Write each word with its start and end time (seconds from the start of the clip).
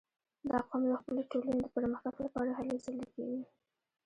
•دا 0.49 0.59
قوم 0.69 0.81
د 0.89 0.93
خپلې 1.01 1.21
ټولنې 1.31 1.59
د 1.63 1.67
پرمختګ 1.75 2.13
لپاره 2.25 2.51
هلې 2.57 2.75
ځلې 2.85 3.05
کوي. 3.13 3.41